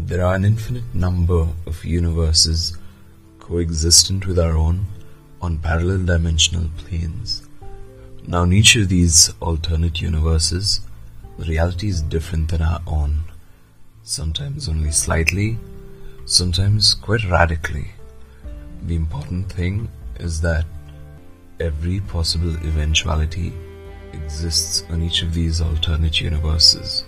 [0.00, 2.78] There are an infinite number of universes
[3.40, 4.86] coexistent with our own
[5.42, 7.46] on parallel dimensional planes.
[8.26, 10.80] Now, in each of these alternate universes,
[11.36, 13.24] the reality is different than our own,
[14.02, 15.58] sometimes only slightly,
[16.26, 17.90] sometimes quite radically.
[18.86, 19.88] The important thing
[20.20, 20.64] is that
[21.58, 23.52] every possible eventuality
[24.12, 27.04] exists on each of these alternate universes.